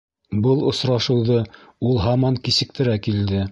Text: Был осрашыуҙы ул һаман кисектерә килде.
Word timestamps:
Был 0.45 0.63
осрашыуҙы 0.71 1.37
ул 1.91 2.01
һаман 2.07 2.43
кисектерә 2.49 2.99
килде. 3.09 3.47